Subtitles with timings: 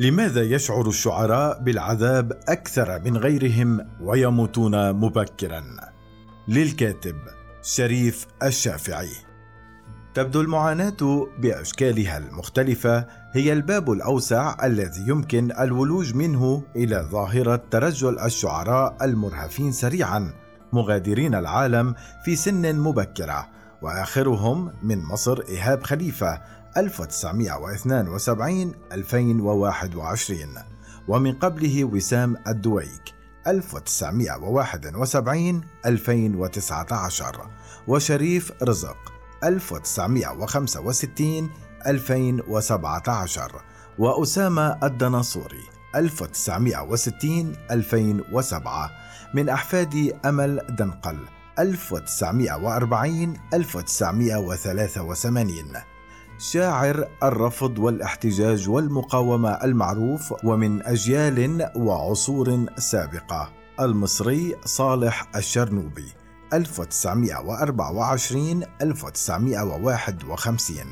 [0.00, 5.64] لماذا يشعر الشعراء بالعذاب أكثر من غيرهم ويموتون مبكرا؟
[6.48, 7.16] للكاتب
[7.62, 9.10] شريف الشافعي.
[10.14, 18.96] تبدو المعاناة بأشكالها المختلفة هي الباب الأوسع الذي يمكن الولوج منه إلى ظاهرة ترجل الشعراء
[19.02, 20.30] المرهفين سريعا
[20.72, 21.94] مغادرين العالم
[22.24, 23.48] في سن مبكرة
[23.82, 26.40] وآخرهم من مصر إيهاب خليفة
[26.76, 30.38] 1972 2021
[31.08, 33.02] ومن قبله وسام الدويك
[33.46, 37.50] 1971 2019
[37.88, 39.12] وشريف رزق
[39.44, 41.50] 1965
[41.86, 43.62] 2017
[43.98, 45.62] وأسامة الدناصوري
[45.96, 48.90] 1960 2007
[49.34, 51.18] من أحفاد أمل دنقل
[51.58, 55.97] 1940 1983
[56.38, 63.52] شاعر الرفض والاحتجاج والمقاومة المعروف ومن أجيال وعصور سابقة.
[63.80, 66.12] المصري صالح الشرنوبي
[66.52, 70.86] 1924 1951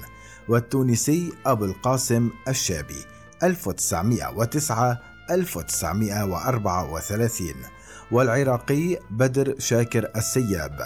[0.48, 3.04] والتونسي أبو القاسم الشابي
[3.42, 4.98] 1909
[5.30, 7.54] 1934
[8.10, 10.78] والعراقي بدر شاكر السياب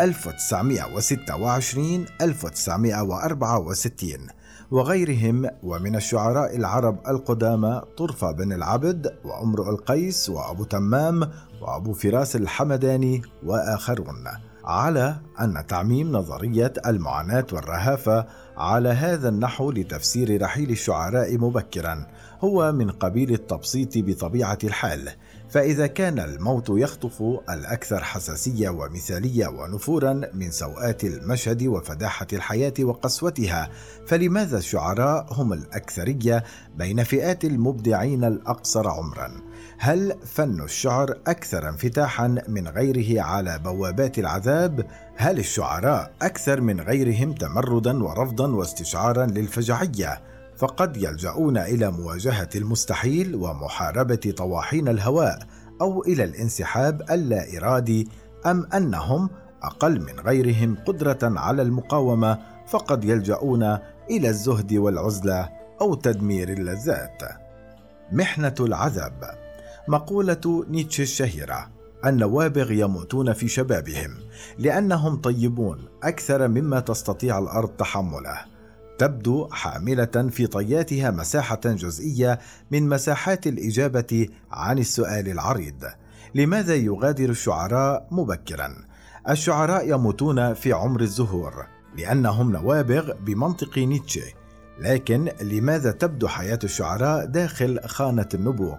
[0.00, 4.26] 1926 1964
[4.70, 11.30] وغيرهم ومن الشعراء العرب القدامى طرفة بن العبد وأمرؤ القيس وأبو تمام
[11.60, 14.24] وأبو فراس الحمداني وآخرون.
[14.64, 22.06] على أن تعميم نظرية المعاناة والرهافة على هذا النحو لتفسير رحيل الشعراء مبكرا
[22.40, 25.08] هو من قبيل التبسيط بطبيعة الحال.
[25.50, 33.70] فإذا كان الموت يخطف الأكثر حساسية ومثالية ونفورا من سوءات المشهد وفداحة الحياة وقسوتها
[34.06, 36.44] فلماذا الشعراء هم الأكثرية
[36.76, 39.32] بين فئات المبدعين الأقصر عمرا؟
[39.78, 44.86] هل فن الشعر أكثر انفتاحا من غيره على بوابات العذاب؟
[45.16, 54.34] هل الشعراء أكثر من غيرهم تمردا ورفضا واستشعارا للفجعية؟ فقد يلجؤون إلى مواجهة المستحيل ومحاربة
[54.36, 55.38] طواحين الهواء
[55.80, 58.08] أو إلى الانسحاب اللا ارادي
[58.46, 59.30] أم أنهم
[59.62, 63.62] أقل من غيرهم قدرة على المقاومة فقد يلجؤون
[64.10, 65.48] إلى الزهد والعزلة
[65.80, 67.22] أو تدمير اللذات.
[68.12, 69.24] محنة العذاب.
[69.88, 71.68] مقولة نيتشه الشهيرة
[72.06, 74.14] النوابغ يموتون في شبابهم
[74.58, 78.55] لأنهم طيبون أكثر مما تستطيع الأرض تحمله.
[78.98, 82.38] تبدو حاملة في طياتها مساحة جزئية
[82.70, 85.84] من مساحات الإجابة عن السؤال العريض.
[86.34, 88.74] لماذا يغادر الشعراء مبكرا؟
[89.28, 91.66] الشعراء يموتون في عمر الزهور
[91.98, 94.32] لأنهم نوابغ بمنطق نيتشه.
[94.78, 98.78] لكن لماذا تبدو حياة الشعراء داخل خانة النبوغ؟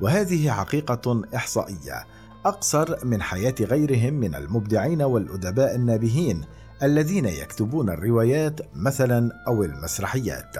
[0.00, 2.06] وهذه حقيقة إحصائية
[2.46, 6.44] أقصر من حياة غيرهم من المبدعين والأدباء النابهين.
[6.82, 10.56] الذين يكتبون الروايات مثلا أو المسرحيات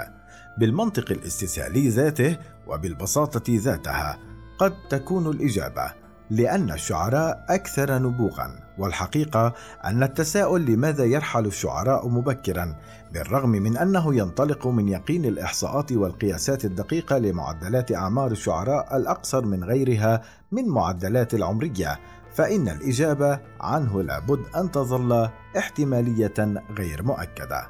[0.58, 2.36] بالمنطق الاستسهالي ذاته
[2.66, 4.18] وبالبساطة ذاتها
[4.58, 5.92] قد تكون الإجابة
[6.30, 9.52] لأن الشعراء أكثر نبوغا والحقيقة
[9.84, 12.76] أن التساؤل لماذا يرحل الشعراء مبكرا
[13.12, 20.22] بالرغم من أنه ينطلق من يقين الإحصاءات والقياسات الدقيقة لمعدلات أعمار الشعراء الأقصر من غيرها
[20.52, 21.98] من معدلات العمرية
[22.34, 25.28] فإن الإجابة عنه لابد أن تظل
[25.58, 27.68] احتمالية غير مؤكدة.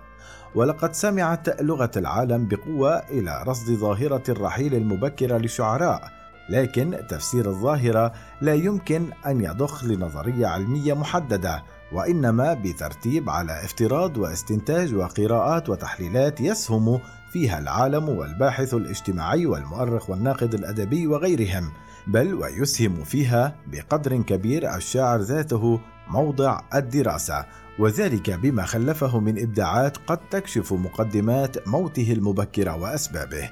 [0.54, 6.10] ولقد سمعت لغة العالم بقوة إلى رصد ظاهرة الرحيل المبكر للشعراء،
[6.48, 14.94] لكن تفسير الظاهرة لا يمكن أن يضخ لنظرية علمية محددة، وإنما بترتيب على افتراض واستنتاج
[14.94, 17.00] وقراءات وتحليلات يسهم
[17.32, 21.72] فيها العالم والباحث الاجتماعي والمؤرخ والناقد الأدبي وغيرهم.
[22.06, 27.46] بل ويسهم فيها بقدر كبير الشاعر ذاته موضع الدراسة
[27.78, 33.50] وذلك بما خلفه من إبداعات قد تكشف مقدمات موته المبكره وأسبابه.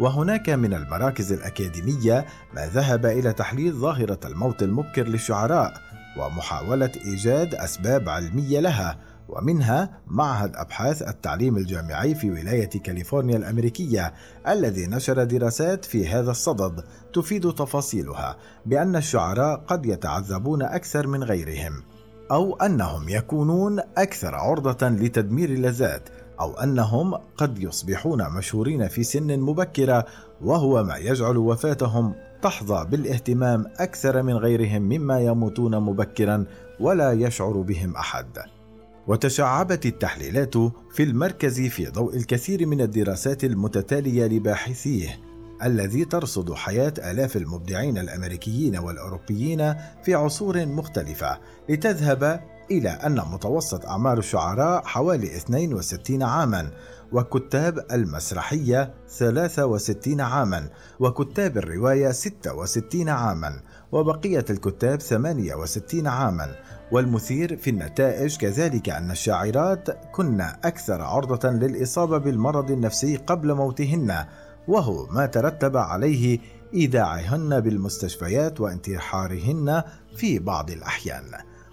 [0.00, 5.74] وهناك من المراكز الأكاديمية ما ذهب إلى تحليل ظاهرة الموت المبكر للشعراء
[6.16, 8.96] ومحاولة إيجاد أسباب علمية لها
[9.32, 14.12] ومنها معهد أبحاث التعليم الجامعي في ولاية كاليفورنيا الأمريكية
[14.48, 16.84] الذي نشر دراسات في هذا الصدد
[17.14, 18.36] تفيد تفاصيلها
[18.66, 21.82] بأن الشعراء قد يتعذبون أكثر من غيرهم
[22.30, 26.08] أو أنهم يكونون أكثر عرضة لتدمير اللذات
[26.40, 30.06] أو أنهم قد يصبحون مشهورين في سن مبكرة
[30.42, 36.44] وهو ما يجعل وفاتهم تحظى بالاهتمام أكثر من غيرهم مما يموتون مبكرا
[36.80, 38.61] ولا يشعر بهم أحد.
[39.06, 40.56] وتشعبت التحليلات
[40.92, 45.20] في المركز في ضوء الكثير من الدراسات المتتالية لباحثيه
[45.62, 51.38] الذي ترصد حياة آلاف المبدعين الأمريكيين والأوروبيين في عصور مختلفة
[51.68, 52.40] لتذهب
[52.70, 56.70] إلى أن متوسط أعمار الشعراء حوالي 62 عاماً
[57.12, 60.68] وكتاب المسرحية 63 عاما
[61.00, 63.60] وكتاب الرواية 66 عاما
[63.92, 66.54] وبقية الكتاب 68 عاما
[66.92, 74.24] والمثير في النتائج كذلك أن الشاعرات كن أكثر عرضة للإصابة بالمرض النفسي قبل موتهن
[74.68, 76.38] وهو ما ترتب عليه
[76.74, 79.82] إيداعهن بالمستشفيات وانتحارهن
[80.16, 81.24] في بعض الأحيان.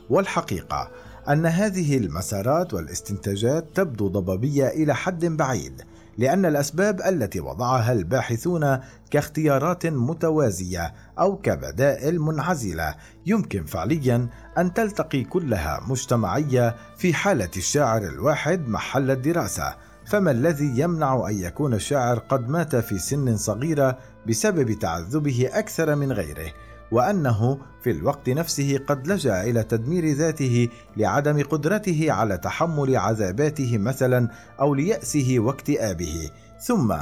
[0.10, 0.92] والحقيقة
[1.30, 5.82] أن هذه المسارات والاستنتاجات تبدو ضبابية إلى حد بعيد
[6.20, 8.80] لأن الأسباب التي وضعها الباحثون
[9.12, 12.96] كاختيارات متوازية أو كبدائل منعزلة
[13.26, 14.28] يمكن فعليا
[14.58, 19.76] أن تلتقي كلها مجتمعية في حالة الشاعر الواحد محل الدراسة.
[20.06, 26.12] فما الذي يمنع أن يكون الشاعر قد مات في سن صغيرة بسبب تعذبه أكثر من
[26.12, 26.52] غيره؟
[26.92, 34.30] وأنه في الوقت نفسه قد لجأ إلى تدمير ذاته لعدم قدرته على تحمل عذاباته مثلا
[34.60, 36.30] أو ليأسه واكتئابه.
[36.60, 36.96] ثم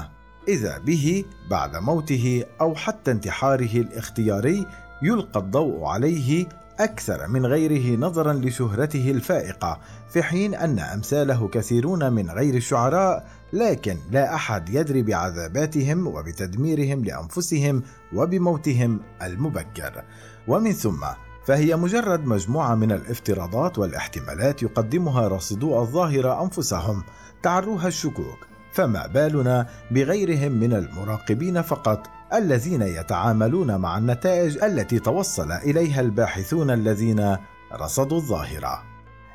[0.48, 4.66] إذا به بعد موته أو حتى انتحاره الاختياري
[5.02, 6.48] يلقى الضوء عليه
[6.80, 9.80] أكثر من غيره نظرا لشهرته الفائقة
[10.10, 17.84] في حين أن أمثاله كثيرون من غير الشعراء لكن لا أحد يدري بعذاباتهم وبتدميرهم لأنفسهم
[18.14, 20.04] وبموتهم المبكر.
[20.48, 21.06] ومن ثم
[21.46, 27.04] فهي مجرد مجموعة من الافتراضات والاحتمالات يقدمها راصدو الظاهرة أنفسهم
[27.44, 28.57] تعروها الشكوك.
[28.78, 37.38] فما بالنا بغيرهم من المراقبين فقط الذين يتعاملون مع النتائج التي توصل إليها الباحثون الذين
[37.74, 38.84] رصدوا الظاهرة.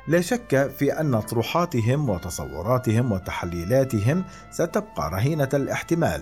[0.07, 6.21] لا شك في أن اطروحاتهم وتصوراتهم وتحليلاتهم ستبقى رهينة الاحتمال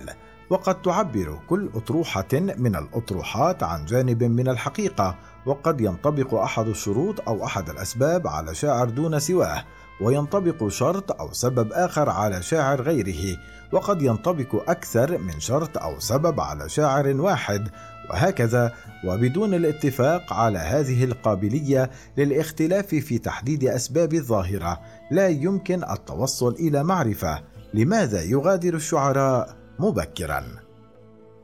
[0.50, 7.44] وقد تعبر كل أطروحة من الأطروحات عن جانب من الحقيقة وقد ينطبق أحد الشروط أو
[7.44, 9.64] أحد الأسباب على شاعر دون سواه.
[10.00, 13.38] وينطبق شرط أو سبب آخر على شاعر غيره
[13.72, 17.68] وقد ينطبق أكثر من شرط أو سبب على شاعر واحد
[18.10, 18.72] وهكذا
[19.04, 24.80] وبدون الاتفاق على هذه القابلية للاختلاف في تحديد أسباب الظاهرة
[25.10, 27.42] لا يمكن التوصل إلى معرفة.
[27.74, 30.44] لماذا يغادر الشعراء مبكرا؟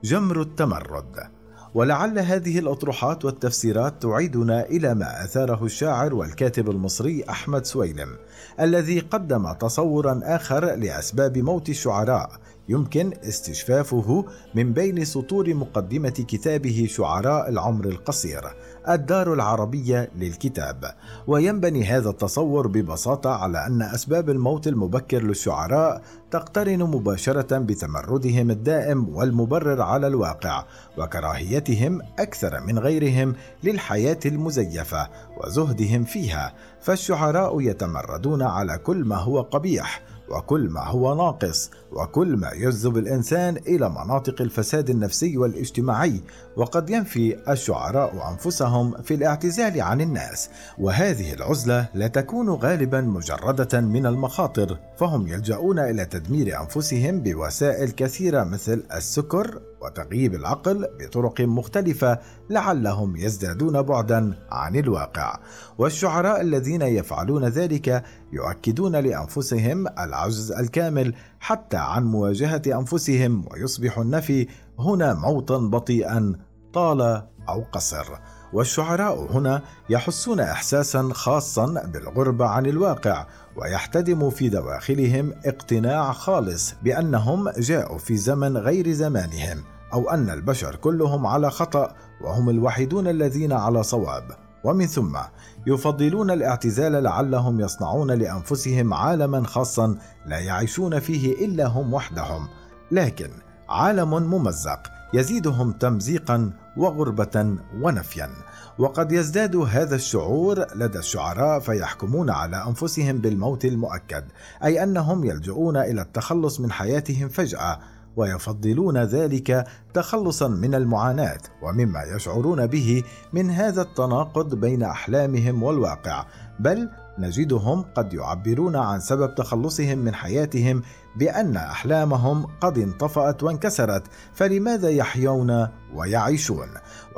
[0.05, 1.38] جمر التمرد
[1.75, 8.17] ولعل هذه الأطروحات والتفسيرات تعيدنا إلى ما آثاره الشاعر والكاتب المصري أحمد سويلم
[8.61, 12.31] الذي قدم تصورا آخر لأسباب موت الشعراء
[12.69, 14.25] يمكن استشفافه
[14.55, 18.43] من بين سطور مقدمة كتابه شعراء العمر القصير
[18.89, 20.85] الدار العربية للكتاب.
[21.27, 29.83] وينبني هذا التصور ببساطة على أن أسباب الموت المبكر للشعراء تقترن مباشرة بتمردهم الدائم والمبرر
[29.83, 30.65] على الواقع
[30.99, 33.35] وكراهيتهم أكثر من غيرهم
[33.65, 36.55] للحياة المزيفة وزهدهم فيها.
[36.81, 43.57] فالشعراء يتمردون على كل ما هو قبيح وكل ما هو ناقص وكل ما يجذب الإنسان
[43.57, 46.21] إلى مناطق الفساد النفسي والاجتماعي
[46.57, 50.51] وقد ينفي الشعراء أنفسهم في الاعتزال عن الناس.
[50.79, 58.45] وهذه العزلة لا تكون غالبا مجردة من المخاطر فهم يلجؤون إلى تدمير أنفسهم بوسائل كثيرة
[58.45, 62.19] مثل السكر وتغييب العقل بطرق مختلفة
[62.51, 65.39] لعلهم يزدادون بعدا عن الواقع.
[65.79, 74.47] والشعراء الذين يفعلون ذلك يؤكدون لأنفسهم العجز الكامل حتى عن مواجهة أنفسهم ويصبح النفي
[74.79, 76.35] هنا موتا بطيئا
[76.73, 78.07] طال أو قصر.
[78.53, 83.27] والشعراء هنا يحسون احساسا خاصا بالغربة عن الواقع
[83.59, 91.27] ويحتدم في دواخلهم اقتناع خالص بأنهم جاءوا في زمن غير زمانهم أو أن البشر كلهم
[91.27, 94.25] على خطأ وهم الوحيدون الذين على صواب.
[94.65, 95.19] ومن ثم
[95.67, 102.49] يفضلون الاعتزال لعلهم يصنعون لأنفسهم عالما خاصا لا يعيشون فيه إلا هم وحدهم.
[102.93, 103.31] لكن
[103.69, 104.81] عالم ممزق
[105.15, 108.31] يزيدهم تمزيقا وغربة ونفيا.
[108.79, 114.25] وقد يزداد هذا الشعور لدى الشعراء فيحكمون على أنفسهم بالموت المؤكد
[114.65, 117.79] أي أنهم يلجؤون إلى التخلص من حياتهم فجأة
[118.17, 126.27] ويفضلون ذلك تخلصا من المعاناة ومما يشعرون به من هذا التناقض بين أحلامهم والواقع
[126.61, 130.83] بل نجدهم قد يعبرون عن سبب تخلصهم من حياتهم
[131.17, 134.03] بأن أحلامهم قد انطفأت وانكسرت
[134.35, 136.69] فلماذا يحيون ويعيشون؟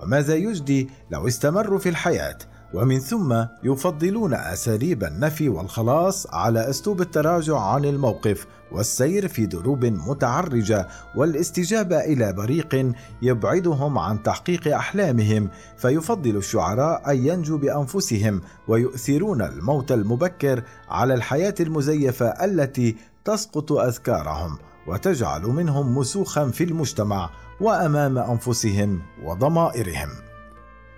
[0.03, 2.39] وماذا يجدي لو استمروا في الحياة؟
[2.75, 10.89] ومن ثم يفضلون أساليب النفي والخلاص على أسلوب التراجع عن الموقف والسير في دروب متعرجة
[11.17, 20.63] والاستجابة إلى بريق يبعدهم عن تحقيق أحلامهم فيفضل الشعراء أن ينجوا بأنفسهم ويؤثرون الموت المبكر
[20.89, 30.09] على الحياة المزيفة التي تسقط أذكارهم وتجعل منهم مسوخا في المجتمع وأمام أنفسهم وضمائرهم.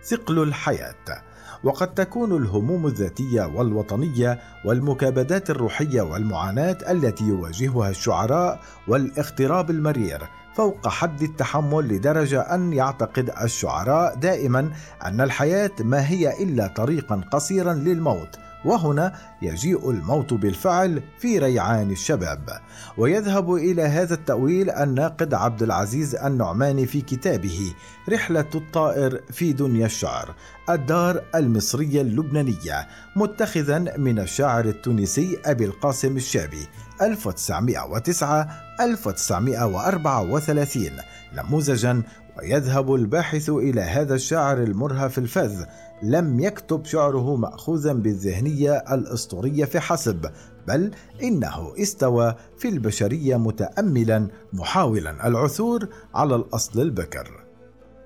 [0.05, 1.32] ثقل الحياة
[1.65, 11.23] وقد تكون الهموم الذاتية والوطنية والمكابدات الروحية والمعاناة التي يواجهها الشعراء والاغتراب المرير فوق حد
[11.23, 14.71] التحمل لدرجة أن يعتقد الشعراء دائما
[15.05, 22.51] أن الحياة ما هي إلا طريقا قصيرا للموت وهنا يجيء الموت بالفعل في ريعان الشباب.
[22.99, 27.75] ويذهب إلى هذا التأويل الناقد عبد العزيز النعماني في كتابه
[28.09, 30.35] رحلة الطائر في دنيا الشعر
[30.71, 36.67] الدار المصرية اللبنانية متخذا من الشاعر التونسي أبي القاسم الشابي
[37.03, 38.49] 1909
[38.81, 40.91] 1934
[41.37, 42.03] نموذجا
[42.39, 45.65] ويذهب الباحث إلى هذا الشاعر المرهف الفذ
[46.03, 50.31] لم يكتب شعره ماخوذا بالذهنية الأسطورية فحسب
[50.69, 50.91] بل
[51.23, 57.45] إنه استوى في البشرية متاملا محاولا العثور على الأصل البكر.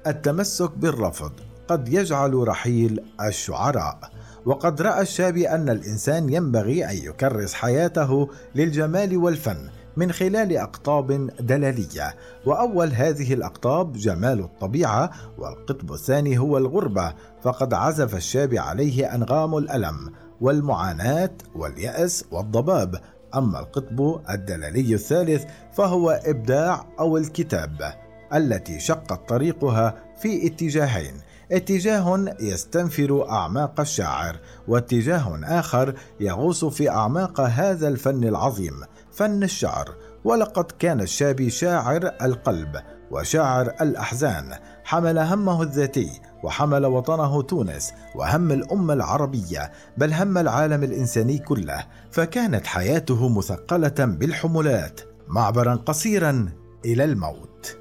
[0.06, 1.32] التمسك بالرفض
[1.68, 3.98] قد يجعل رحيل الشعراء.
[4.46, 12.14] وقد رأى الشابي أن الإنسان ينبغي أن يكرس حياته للجمال والفن من خلال أقطاب دلالية.
[12.46, 17.14] وأول هذه الأقطاب جمال الطبيعة والقطب الثاني هو الغربة.
[17.42, 23.00] فقد عزف الشاب عليه أنغام الألم والمعاناة واليأس والضباب.
[23.34, 27.92] أما القطب الدلالي الثالث فهو إبداع أو الكتاب
[28.34, 31.14] التي شقت طريقها في اتجاهين.
[31.52, 34.36] اتجاه يستنفر أعماق الشاعر
[34.68, 38.80] واتجاه آخر يغوص في أعماق هذا الفن العظيم
[39.12, 39.94] فن الشعر.
[40.24, 42.76] ولقد كان الشابي شاعر القلب
[43.10, 44.54] وشاعر الأحزان.
[44.84, 51.86] حمل همه الذاتي وحمل وطنه تونس وهم الأمة العربية بل هم العالم الإنساني كله.
[52.10, 56.48] فكانت حياته مثقلة بالحملات معبرا قصيرا
[56.84, 57.76] إلى الموت.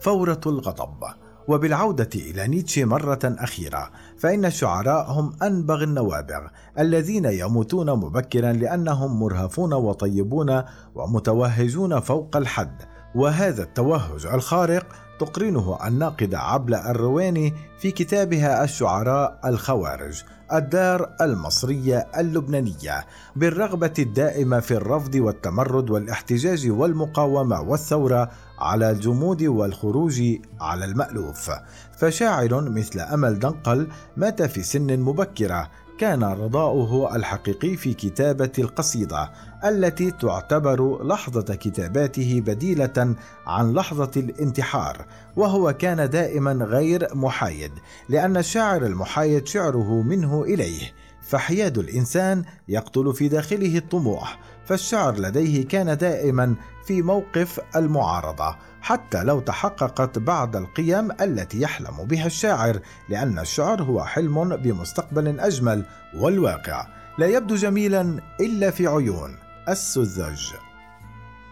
[0.00, 1.23] فورة الغضب.
[1.48, 6.40] وبالعودة إلى نيتشه مرة أخيرة فإن الشعراء هم أنبغ النوابغ
[6.78, 10.62] الذين يموتون مبكرا لأنهم مرهفون وطيبون
[10.94, 12.82] ومتوهجون فوق الحد.
[13.14, 14.86] وهذا التوهج الخارق
[15.20, 20.22] تقرنه الناقدة عبلة الرواني في كتابها الشعراء الخوارج
[20.52, 30.22] الدار المصرية اللبنانية بالرغبة الدائمة في الرفض والتمرد والاحتجاج والمقاومة والثورة على الجمود والخروج
[30.60, 31.50] على المألوف.
[31.96, 35.70] فشاعر مثل أمل دنقل مات في سن مبكرة.
[35.98, 39.30] كان رضاؤه الحقيقي في كتابة القصيدة
[39.64, 43.14] التي تعتبر لحظة كتاباته بديلة
[43.46, 45.06] عن لحظة الانتحار،
[45.36, 47.72] وهو كان دائما غير محايد،
[48.08, 50.92] لأن الشاعر المحايد شعره منه إليه،
[51.26, 56.54] فحياد الإنسان يقتل في داخله الطموح، فالشعر لديه كان دائما
[56.86, 62.78] في موقف المعارضة حتى لو تحققت بعض القيم التي يحلم بها الشاعر
[63.08, 66.86] لأن الشعر هو حلم بمستقبل أجمل والواقع.
[67.18, 69.36] لا يبدو جميلا إلا في عيون
[69.68, 70.73] السذج.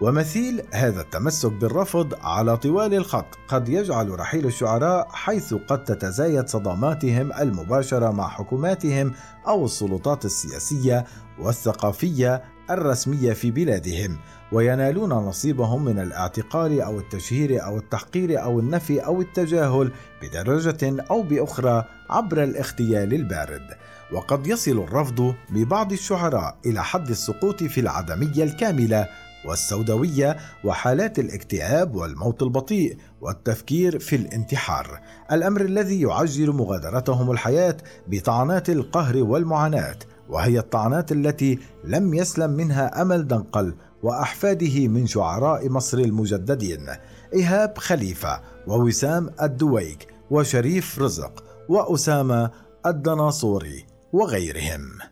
[0.03, 3.39] ومثيل هذا التمسك بالرفض على طوال الخط.
[3.49, 9.13] قد يجعل رحيل الشعراء حيث قد تتزايد صداماتهم المباشرة مع حكوماتهم
[9.49, 11.05] أو السلطات السياسية
[11.39, 14.19] والثقافية الرسمية في بلادهم
[14.53, 19.93] وينالون نصيبهم من الاعتقال أو التشهير أو التحقير أو النفي أو التجاهل
[20.23, 23.67] بدرجة أو بأخرى عبر الاغتيال البارد.
[24.13, 29.09] وقد يصل الرفض ببعض الشعراء إلى حد السقوط في العدمية الكاملة
[29.45, 35.01] والسوداوية وحالات الاكتئاب والموت البطيء والتفكير في الانتحار.
[35.33, 39.97] الأمر الذي يعجل مغادرتهم الحياة بطعنات القهر والمعاناة
[40.29, 46.87] وهي الطعنات التي لم يسلم منها أمل دنقل وأحفاده من شعراء مصر المجددين.
[47.35, 52.51] إيهاب خليفة ووسام الدويك وشريف رزق وأسامة
[52.87, 55.12] الدناصوري وغيرهم.